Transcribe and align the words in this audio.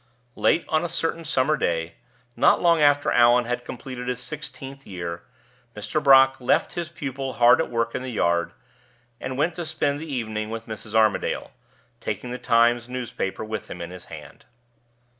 Late 0.35 0.65
on 0.67 0.83
a 0.83 0.89
certain 0.89 1.23
summer 1.23 1.55
day, 1.55 1.93
not 2.35 2.59
long 2.59 2.81
after 2.81 3.11
Allan 3.11 3.45
had 3.45 3.63
completed 3.63 4.07
his 4.07 4.19
sixteenth 4.19 4.87
year, 4.87 5.21
Mr. 5.77 6.01
Brock 6.03 6.41
left 6.41 6.73
his 6.73 6.89
pupil 6.89 7.33
hard 7.33 7.61
at 7.61 7.69
work 7.69 7.93
in 7.93 8.01
the 8.01 8.09
yard, 8.09 8.53
and 9.19 9.37
went 9.37 9.53
to 9.57 9.63
spend 9.63 9.99
the 9.99 10.11
evening 10.11 10.49
with 10.49 10.65
Mrs. 10.65 10.95
Armadale, 10.95 11.51
taking 11.99 12.31
the 12.31 12.39
Times 12.39 12.89
newspaper 12.89 13.45
with 13.45 13.69
him 13.69 13.79
in 13.79 13.91
his 13.91 14.05
hand. 14.05 14.45